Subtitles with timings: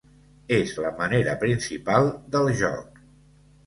[0.57, 3.03] És la manera principal del joc.